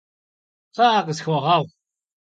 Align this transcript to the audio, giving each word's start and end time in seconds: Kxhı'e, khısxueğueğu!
Kxhı'e, 0.69 0.99
khısxueğueğu! 1.05 1.65